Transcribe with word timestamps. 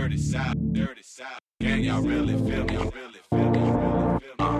dirty 0.00 0.16
south, 0.16 0.54
dirty 0.72 1.02
south. 1.02 1.38
Can 1.60 1.82
y'all 1.82 2.00
really 2.00 2.32
feel 2.32 2.64
me? 2.64 2.72
Y'all 2.72 2.90
really 2.90 3.20
feel 3.28 3.50
me? 3.50 3.58
Y'all 3.60 3.76
really 3.76 4.22
feel 4.22 4.36
me? 4.40 4.56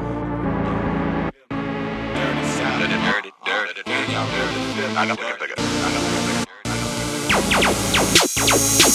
Dirty 2.12 2.44
south, 2.44 2.80
Dirty, 2.80 2.98
dirty, 3.00 3.32
dirty, 3.46 3.82
Can 3.84 4.10
y'all 4.12 4.28
really 4.36 4.60
feel 4.76 4.88
me? 4.88 4.96
I 4.96 5.06
got 5.06 5.16
bigger, 5.16 5.36
bigger. 5.40 5.54
I 5.56 5.88
got 5.96 6.02
bigger, 6.04 6.44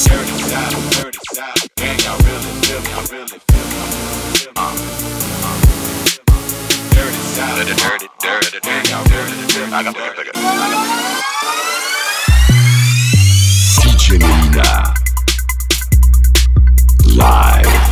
Dirty 0.05 0.35
south, 0.45 0.77
dirty 1.01 1.19
south. 1.33 1.65
Can 1.77 1.97
y'all 2.05 2.21
really 2.21 2.53
feel 2.61 2.77
me? 2.77 2.89
Y'all 2.93 3.09
really 3.09 3.39
feel 3.49 3.65
me? 3.65 3.81
Feel 4.37 4.53
me? 4.53 4.69
Dirty 6.93 7.21
south, 7.33 7.57
Dirty, 7.57 7.73
dirty, 7.81 8.07
dirty, 8.21 8.59
Can 8.61 8.85
y'all 8.85 9.01
really 9.09 9.33
feel 9.49 9.65
me? 9.65 9.73
I 9.73 9.81
got 9.81 9.95
bigger, 9.95 10.13
bigger. 10.15 10.31
I 10.35 10.69
got 10.69 10.85
DJ 13.81 14.19
Melyna. 14.19 15.04
Live. 17.25 17.84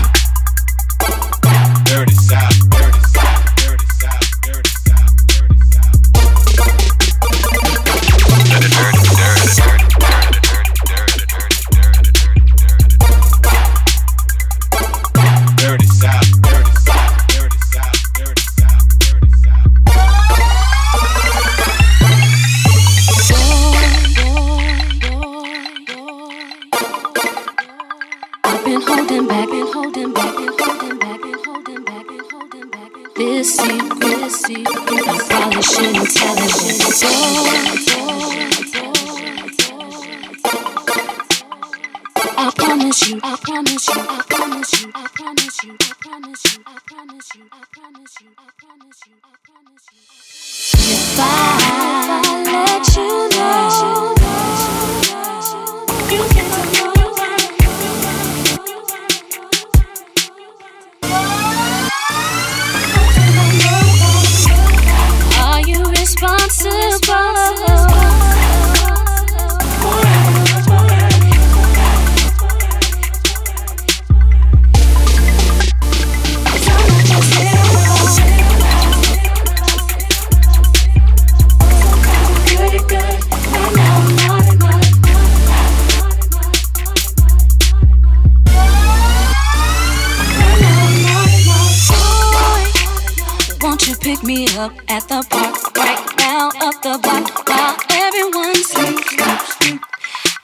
Up 94.64 94.72
at 94.88 95.04
the 95.10 95.22
park 95.30 95.76
right 95.76 96.06
now 96.20 96.48
up 96.62 96.82
the 96.82 96.98
block 97.04 97.48
while 97.50 97.76
everyone 97.92 98.56
sleeps? 98.56 99.80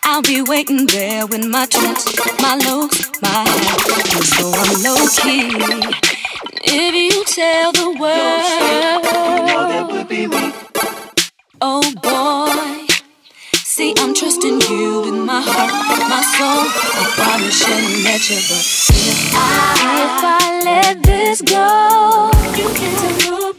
I'll 0.03 0.21
be 0.21 0.41
waiting 0.41 0.85
there 0.87 1.25
with 1.25 1.45
my 1.47 1.65
trunks, 1.65 2.03
my 2.41 2.55
lows, 2.65 2.95
my 3.21 3.45
just 4.11 4.35
so 4.35 4.51
I'm 4.61 4.71
low 4.83 4.99
key. 5.21 5.47
If 6.63 6.93
you 6.95 7.23
tell 7.37 7.71
the 7.71 7.89
world, 8.01 9.05
oh 11.61 11.83
boy. 12.03 12.87
See, 13.53 13.93
I'm 13.99 14.13
trusting 14.13 14.59
you 14.69 15.01
with 15.05 15.19
my 15.31 15.39
heart, 15.41 15.71
my 16.11 16.21
soul. 16.35 16.65
I 16.99 17.05
probably 17.15 17.51
shouldn't 17.51 18.03
let 18.03 18.29
you, 18.29 18.39
but 18.49 18.65
if 19.07 19.31
I, 19.33 19.47
if 20.03 20.23
I 20.35 20.61
let 20.65 21.03
this 21.03 21.41
go, 21.41 22.31
you 22.57 22.67
can 22.75 23.19
tell 23.19 23.58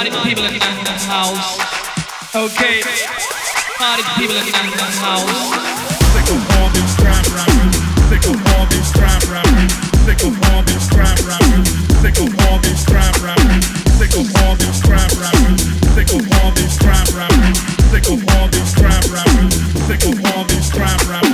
party 0.00 0.30
people 0.30 0.44
in 0.46 0.54
the 0.56 0.96
house. 1.12 1.60
Okay, 2.34 2.80
party 3.76 4.02
people 4.16 4.36
in 4.36 4.48
the 4.48 4.88
house. 4.96 5.28
Sick 6.16 6.24
of 6.32 6.40
all 6.56 6.70
these 6.72 6.94
crap 6.96 7.20
rappers. 7.36 7.76
Sick 8.08 8.24
of 8.24 8.40
all 8.56 8.64
these 8.72 8.90
crap 8.96 9.20
rappers. 9.28 9.68
Sick 10.08 10.24
of 10.24 10.32
all 10.48 10.62
these 10.64 10.88
crap 10.88 11.20
rappers. 11.28 11.68
Sick 12.00 12.16
of 12.16 12.32
all 12.48 12.58
these 12.64 12.84
crap 12.88 13.12
rappers. 13.20 13.68
Sick 14.00 14.16
of 14.16 14.24
all 14.40 14.56
these 14.56 14.80
crap 14.80 15.12
rappers. 15.20 15.68
Sick 15.92 16.12
of 16.16 16.24
all 16.40 16.50
these 16.56 16.78
crap 16.80 17.08
rappers. 17.12 17.60
Sick 17.92 18.08
of 18.08 18.24
all 18.32 18.48
these 18.48 18.72
crap 18.72 19.04
rappers. 19.12 19.52
Sick 19.84 20.02
of 20.08 20.16
all 20.32 20.44
these 20.44 20.70
crap 20.72 21.00
rappers. 21.10 21.29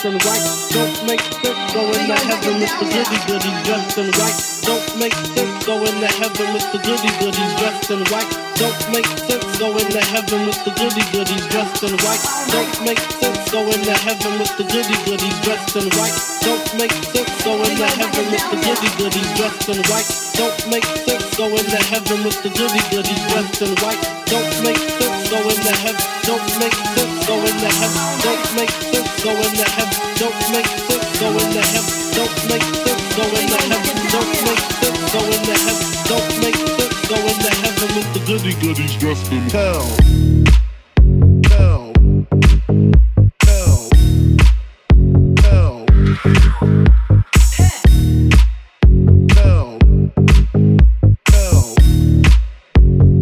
Don't 0.00 0.16
make 1.04 1.20
sense 1.20 1.72
going 1.76 1.92
to 2.08 2.16
heaven 2.24 2.56
with 2.56 2.72
the 2.80 2.88
goody 2.88 3.20
goodies 3.28 3.60
dressed 3.68 3.98
in 3.98 4.08
white. 4.16 4.40
Don't 4.64 4.96
make 4.96 5.12
sense 5.12 5.66
going 5.66 6.00
to 6.00 6.08
heaven 6.16 6.54
with 6.56 6.64
the 6.72 6.80
goody 6.80 7.12
goodies 7.20 7.52
dressed 7.60 7.90
in 7.92 8.00
white. 8.08 8.32
Don't 8.56 8.80
make 8.96 9.04
sense 9.28 9.58
going 9.60 9.92
to 9.92 10.00
heaven 10.00 10.46
with 10.48 10.56
the 10.64 10.72
goody 10.72 11.04
goodies 11.12 11.44
dressed 11.52 11.84
in 11.84 11.92
white. 12.00 12.24
Don't 12.48 12.80
make 12.80 12.96
sense 13.20 13.44
going 13.52 13.84
to 13.84 13.92
heaven 14.00 14.40
with 14.40 14.56
the 14.56 14.64
goody 14.64 14.96
goodies 15.04 15.36
dressed 15.44 15.76
in 15.76 15.84
white. 16.00 16.16
Don't 16.48 16.68
make 16.80 16.96
sense 17.12 17.44
going 17.44 17.76
to 17.76 17.88
heaven 18.00 18.24
with 18.32 18.46
the 18.48 18.56
goody 18.56 18.88
goodies 18.96 19.30
dressed 19.36 19.68
in 19.68 19.84
white. 19.92 20.08
Don't 20.32 20.60
make 20.72 20.88
sense 21.04 21.28
going 21.36 21.68
to 21.76 21.80
heaven 21.92 22.24
with 22.24 22.40
the 22.40 22.48
goody 22.56 22.80
goodies 22.88 23.22
dressed 23.28 23.60
in 23.60 23.76
white. 23.84 24.00
Don't 24.32 24.39
in 38.78 39.50
hell. 39.50 39.82
Hell. 41.48 41.92
Hell. 43.42 43.90
Hell. 45.42 45.86
Hell. 51.28 51.68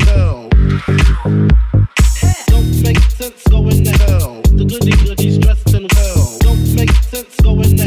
Hell. 0.02 0.48
Don't 2.46 2.82
make 2.82 2.98
sense 3.10 3.42
going 3.48 3.84
to. 3.84 4.42
The 4.52 4.64
goody 4.68 4.90
goodies 5.02 5.38
dressed 5.38 5.72
in 5.74 5.86
hell. 5.90 6.38
Don't 6.40 6.74
make 6.74 6.90
sense 6.90 7.36
going 7.40 7.76
to. 7.76 7.84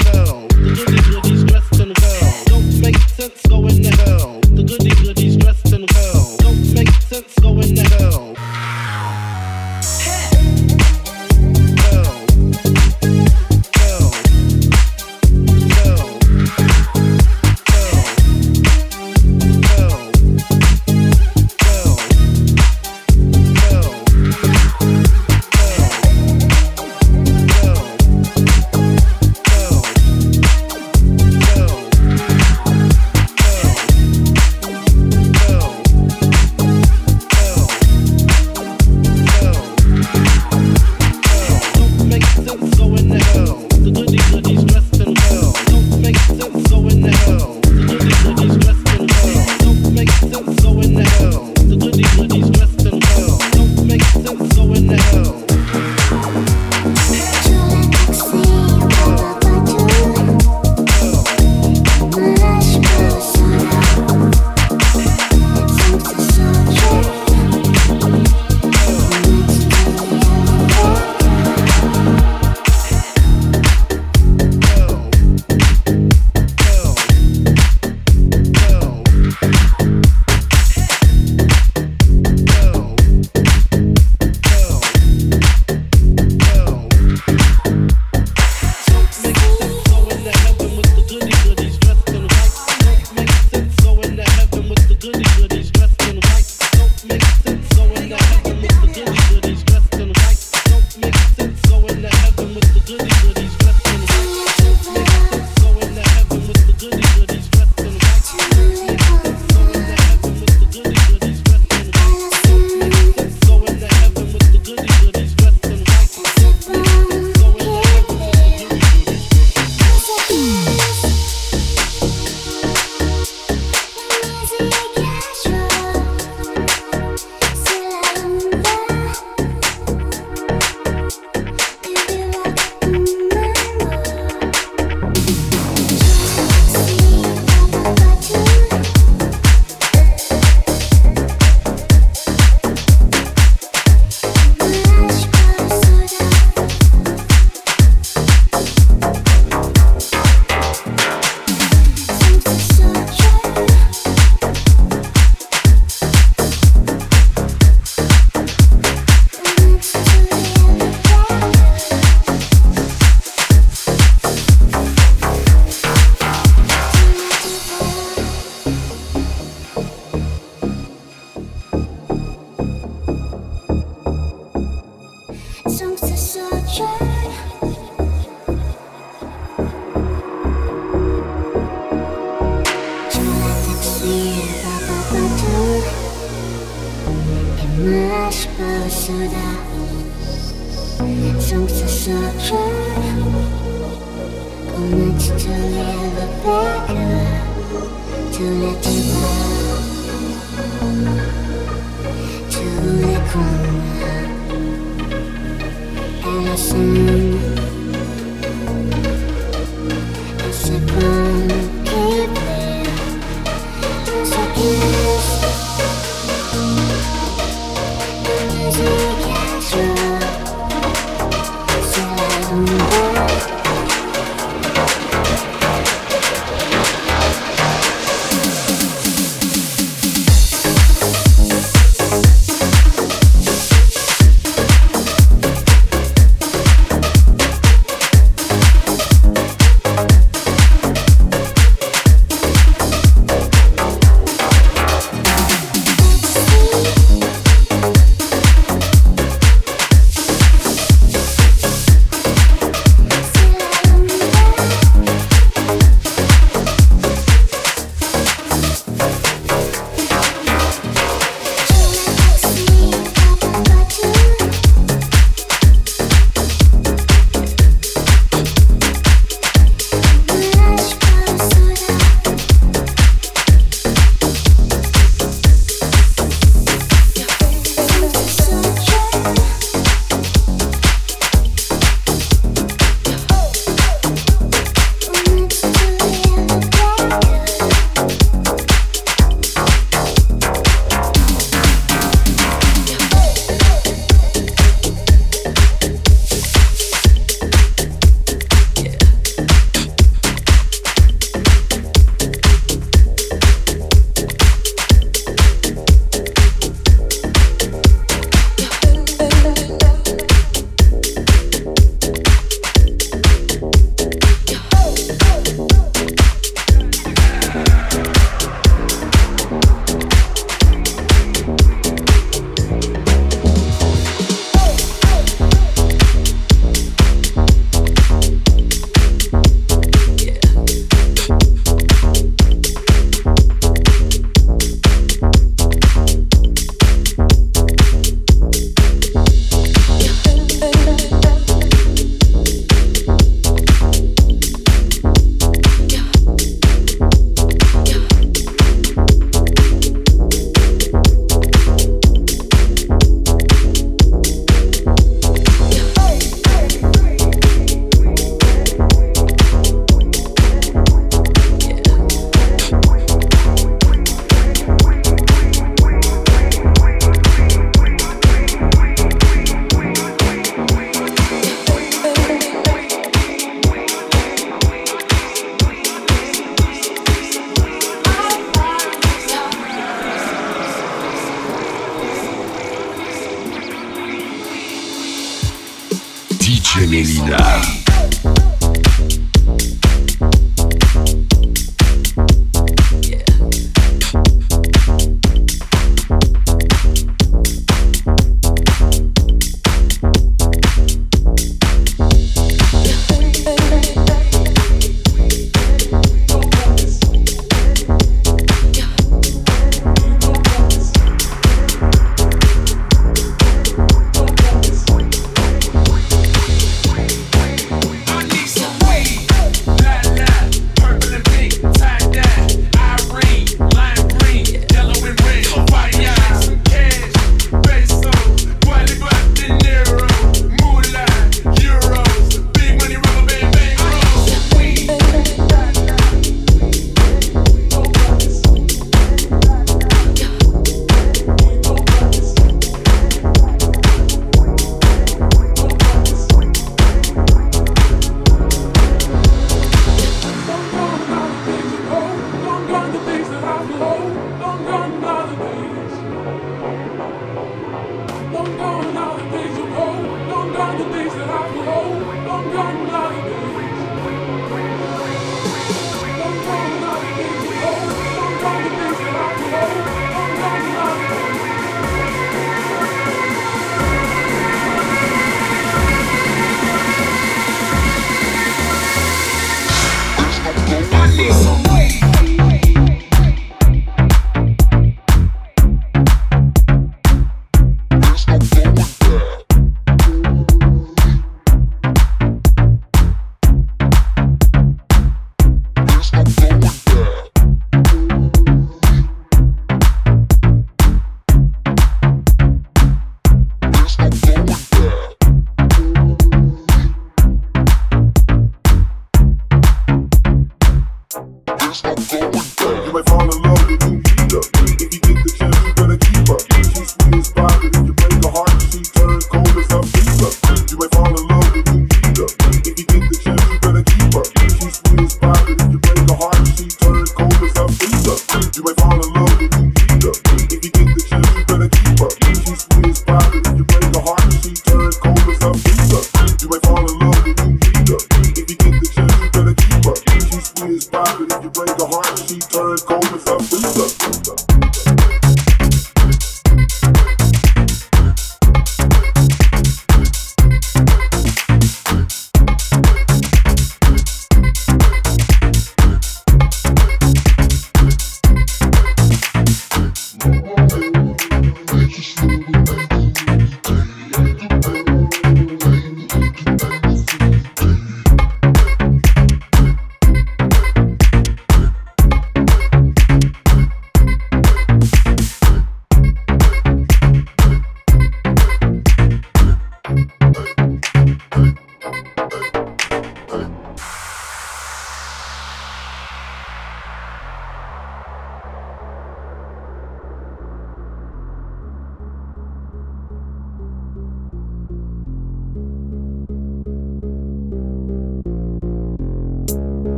The 0.49 0.73
goody 0.77 1.01
goodies 1.11 1.43
dressed 1.43 1.79
in 1.79 1.91
hell. 1.95 2.43
Don't 2.45 2.79
make 2.81 2.97
sense 2.97 3.41
going 3.47 3.83
to. 3.83 4.39
The 4.55 4.63
goody 4.63 4.89
goodies 5.03 5.37
dressed 5.37 5.71
in 5.73 5.85
hell. 5.87 6.35
Don't 6.39 6.73
make 6.73 6.89
sense 6.89 7.35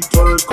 dirty 0.00 0.16
work 0.16 0.51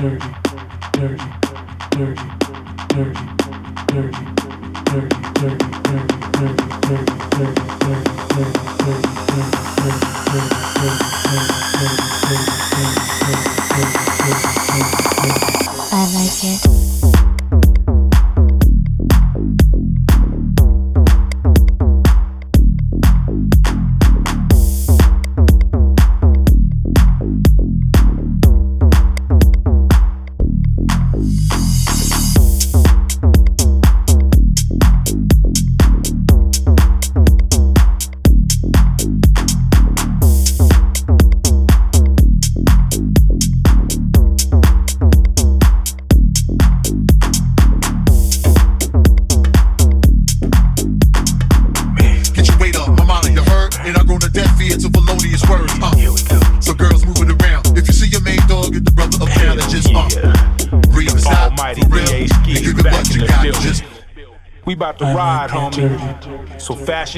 I 0.00 0.04
like 16.14 16.30
So 16.30 16.87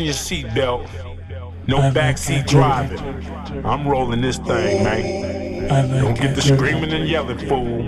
fasten 0.07 0.43
your 0.43 0.53
seatbelt. 0.53 0.89
No 1.67 1.79
backseat 1.93 2.47
driving. 2.47 2.99
I'm 3.65 3.87
rolling 3.87 4.21
this 4.21 4.39
thing, 4.39 4.83
man. 4.85 5.69
Don't 5.69 6.19
get 6.19 6.35
the 6.35 6.43
screaming 6.43 6.93
and 6.93 7.09
yelling, 7.09 7.39
fool, 7.49 7.83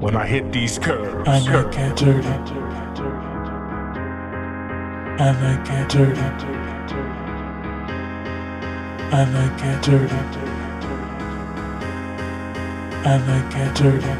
when 0.00 0.16
I 0.16 0.26
hit 0.26 0.52
these 0.52 0.78
curves. 0.78 1.28
I 1.28 1.40
like 1.40 1.72
get 1.72 1.96
dirty. 1.96 2.28
I 5.16 5.30
like 5.40 5.64
get 5.64 5.88
dirty. 5.88 6.20
I 9.10 9.24
like 9.32 9.58
get 9.58 9.82
dirty. 9.82 10.14
I 13.06 13.16
like 13.26 13.50
get 13.50 13.74
dirty. 13.74 14.14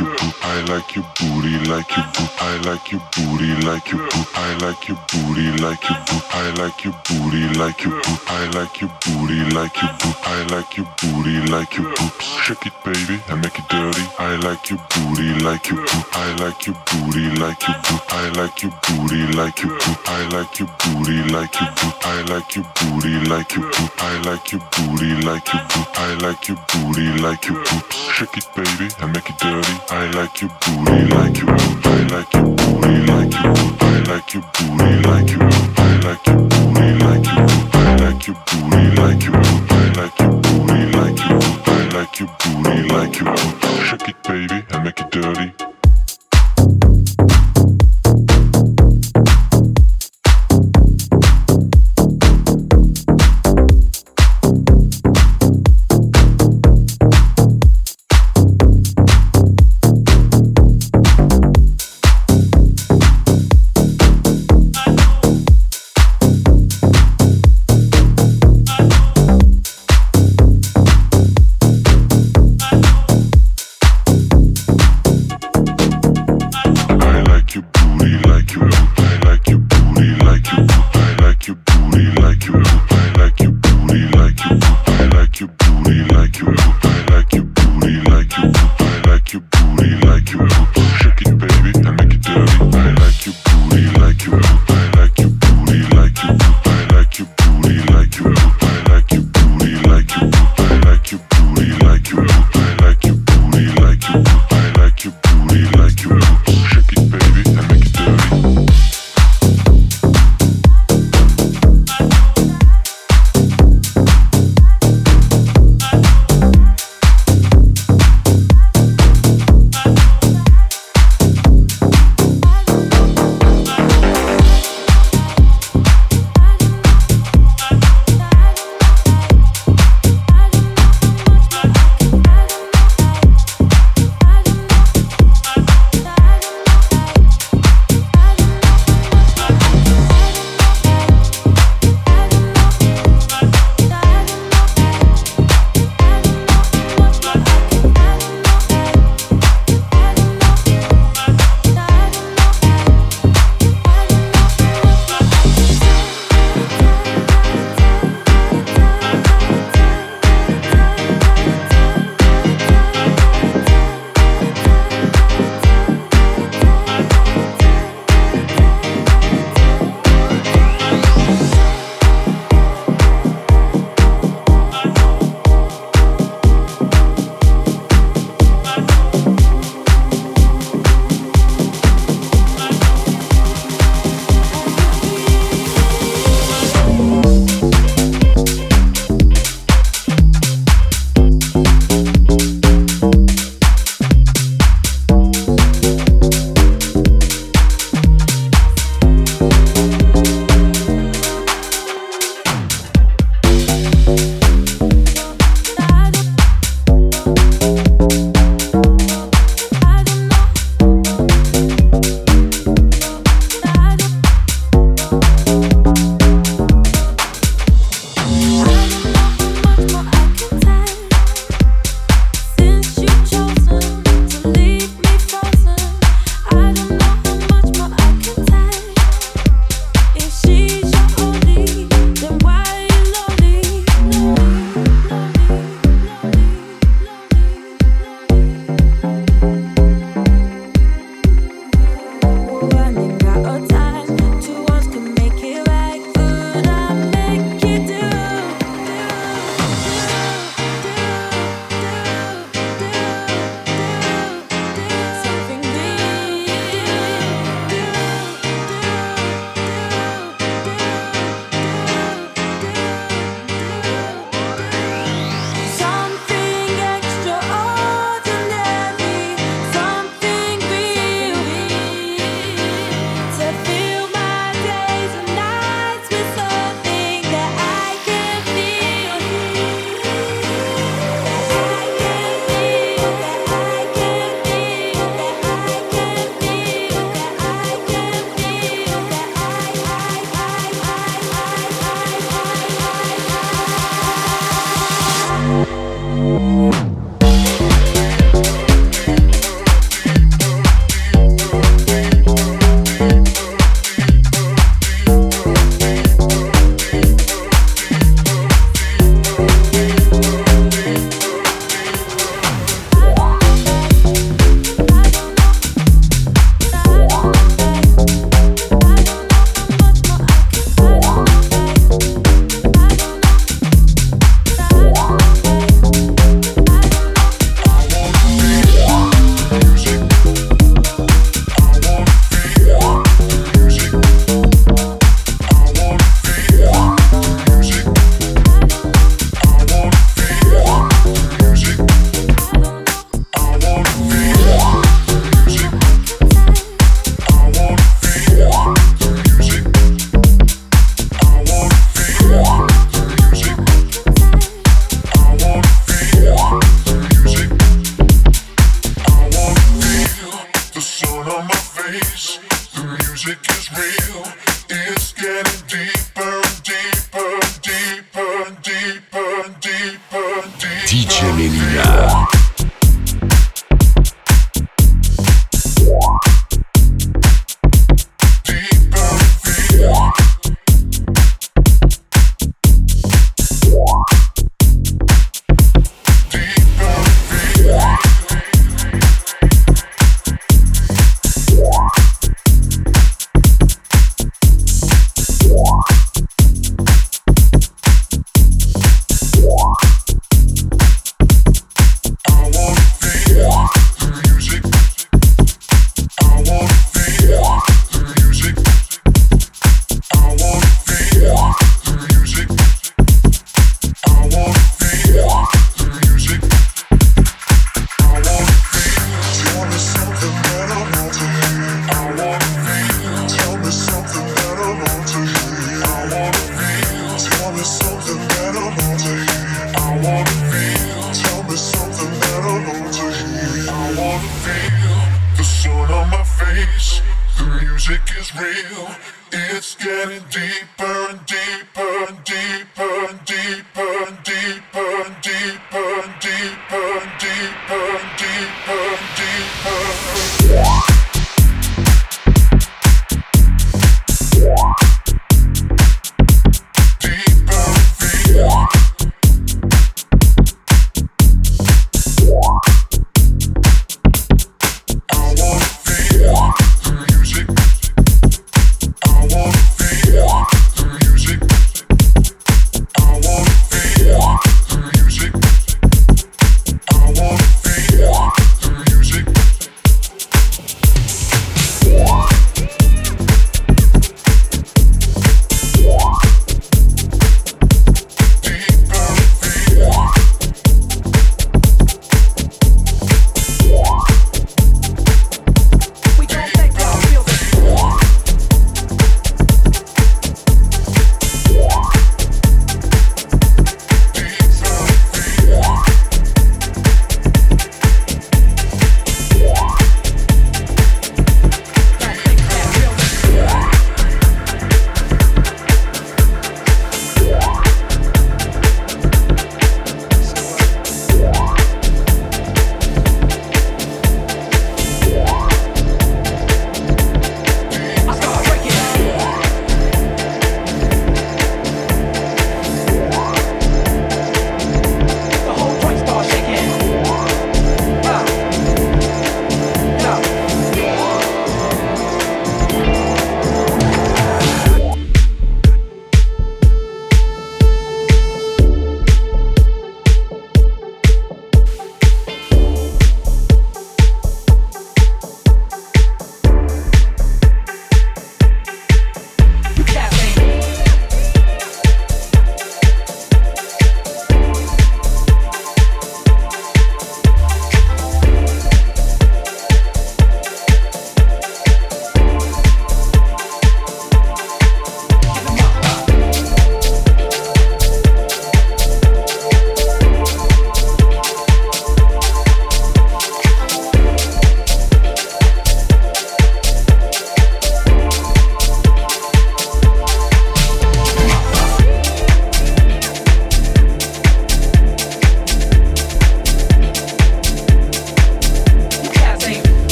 Your 0.00 0.08
boot. 0.16 0.34
I 0.42 0.60
like 0.72 0.94
your 0.96 1.04
booty, 1.20 1.58
like 1.68 1.90
your 1.96 2.06
boot. 2.16 2.30
I 2.40 2.56
like 2.64 2.90
your 2.92 3.02
booty, 3.14 3.52
like 3.66 3.90
your 3.92 4.00
boot. 4.08 4.26
I 4.34 4.56
like 4.64 4.88
your 4.88 4.98
booty, 5.12 5.46
like 5.62 5.84
your 5.88 5.98
boot. 6.08 6.24
I 6.32 6.50
like 6.56 6.84
your 6.84 6.94
booty, 7.08 7.44
like 7.58 7.84
your 7.84 7.92
boot. 7.92 8.20
I 8.26 8.46
like 8.56 8.80
your 8.80 8.90
booty, 9.04 9.40
like 9.54 9.76
your 9.82 9.92
boot. 10.00 10.16
I 10.24 10.46
like 10.48 10.76
your 10.76 10.86
booty, 11.00 11.36
like 11.52 11.76
your 11.76 11.86
boot. 11.94 12.12
Shake 12.44 12.66
it, 12.66 12.72
baby, 12.84 13.20
and 13.28 13.42
make 13.42 13.58
it 13.58 13.68
dirty. 13.68 14.04
I 14.18 14.36
like 14.36 14.70
your 14.70 14.80
booty, 14.90 15.28
like 15.44 15.68
your 15.68 15.80
boot. 15.80 16.06
I 16.12 16.34
like 16.40 16.66
your 16.66 16.76
booty, 16.88 17.26
like 17.38 17.62
your 17.68 17.76
boot. 17.84 18.02
I 18.08 18.28
like 18.40 18.62
your 18.62 18.72
booty, 18.88 19.26
like 19.36 19.62
your 19.62 19.72
boot. 19.76 19.98
I 20.06 20.28
like 20.32 20.58
your 20.58 20.68
booty, 20.80 21.18
like 21.34 21.60
your 21.60 21.70
boot. 21.70 21.94
I 22.02 22.22
like 22.32 22.56
your 22.56 22.64
booty, 22.80 23.28
like 23.28 23.54
your 23.54 23.64
boot. 23.70 23.90
I 23.98 24.22
like 24.24 24.52
your 24.52 24.60
booty, 24.72 25.12
like 25.28 25.52
your 25.52 25.62
boot. 25.68 25.88
I 25.94 26.14
like 26.24 26.48
your 26.48 26.58
booty, 26.72 27.06
like 27.22 27.46
your 27.46 27.58
boot. 27.58 27.92
Shake 27.92 28.36
it, 28.36 28.46
baby, 28.56 28.88
and 29.00 29.12
make 29.12 29.28
it 29.30 29.38
dirty. 29.38 29.74
I 29.92 30.08
like 30.12 30.40
your 30.40 30.50
booty, 30.60 31.14
like 31.14 31.36
your 31.38 31.46
boot. 31.46 31.86
I 31.86 32.06
like 32.08 32.32
your 32.34 32.44
booty, 32.44 32.94
like 33.06 33.32
your 33.32 33.54
boot. 33.54 33.82
I 33.82 34.02
like 34.08 34.34
your 34.34 34.42
booty, 34.54 34.90
like 35.08 35.30
your 35.30 35.38
boot. 35.40 35.78
I 35.78 35.96
like 36.04 36.26
your 36.26 36.36
booty, 36.36 36.88
like 37.04 37.26
your 37.26 37.40
boot. 37.42 37.74
I 37.74 37.96
like 37.96 38.26
your 38.26 38.36
booty, 38.46 38.82
like 39.00 39.22
your 39.24 39.32
boot. 39.32 39.70
I 39.70 39.92
like 39.96 40.18
your 40.20 40.30
booty, 40.30 40.80
like 40.96 41.18
your 41.18 41.38
boot. 41.40 41.68
I 41.68 41.88
like 41.92 42.18
your 42.20 42.28
booty, 42.38 42.88
like 42.88 43.18
your 43.18 43.34
boot. 43.34 43.56
Shake 43.84 44.08
it, 44.08 44.22
baby, 44.22 44.64
and 44.70 44.84
make 44.84 45.00
it 45.00 45.10
dirty. 45.10 45.69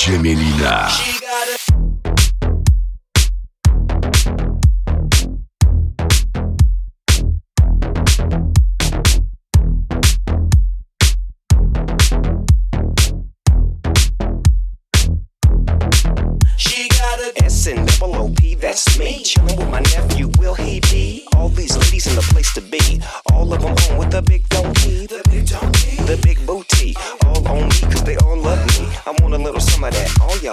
DJ 0.00 0.16
Melina. 0.18 1.19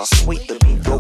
sweet 0.06 0.48
the 0.48 0.56
beat 0.64 0.84
go. 0.84 0.98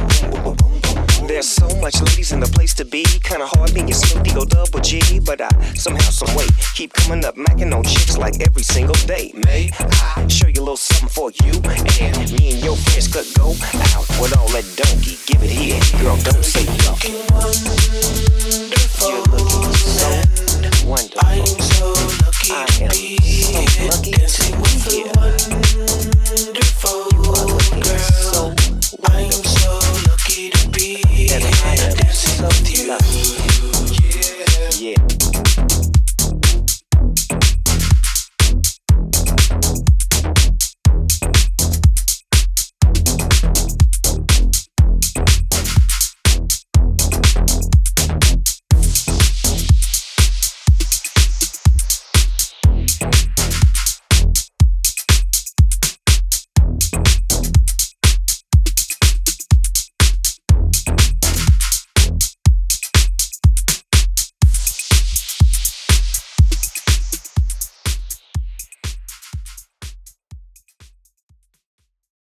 There's 1.28 1.48
so 1.48 1.68
much 1.82 2.00
ladies 2.02 2.32
in 2.32 2.39
the 2.39 2.48
place 2.48 2.74
to 2.76 2.86
be. 2.86 3.04
Kinda 3.04 3.48
hard 3.48 3.74
being 3.74 3.91
Snoop 3.91 4.26
go 4.34 4.45
double 4.45 4.80
G, 4.80 5.20
but 5.20 5.41
I 5.41 5.50
somehow, 5.74 6.10
some 6.10 6.34
way 6.36 6.45
keep 6.74 6.93
coming 6.93 7.26
up, 7.26 7.36
macking 7.36 7.76
on 7.76 7.84
chicks 7.84 8.18
like 8.18 8.39
every 8.41 8.64
single 8.64 8.95
day. 9.06 9.32
May 9.45 9.70
I 9.80 10.28
show 10.28 10.48
you 10.48 10.62
a 10.62 10.66
little 10.66 10.78
something 10.78 11.10
for 11.10 11.32
you 11.43 11.54
and 11.70 12.32
me 12.34 12.54
and 12.54 12.64
your 12.64 12.76
friends 12.78 13.08
could 13.08 13.28
go 13.36 13.50
out 13.93 14.08
with 14.22 14.38
all 14.38 14.48
that 14.50 14.66
donkey. 14.76 15.18
Give 15.26 15.43
it 15.43 15.50
here, 15.50 15.80
girl, 16.02 16.18
don't 16.18 16.45
say 16.45 16.66
no. 16.86 16.95
You're 19.08 19.22
looking 19.28 19.74
so 19.74 20.10
wonderful. 20.88 21.77